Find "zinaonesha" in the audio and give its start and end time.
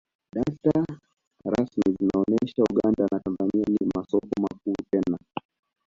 1.99-2.63